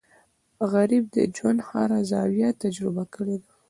غریب 0.71 1.03
د 1.15 1.17
ژوند 1.35 1.59
هر 1.69 1.89
زاویه 2.09 2.49
تجربه 2.61 3.03
کړې 3.13 3.35
ده 3.43 3.51